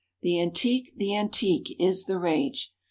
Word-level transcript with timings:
The 0.23 0.41
antique, 0.41 0.89
the 0.97 1.15
antique, 1.15 1.75
is 1.77 2.05
the 2.05 2.17
rage! 2.17 2.73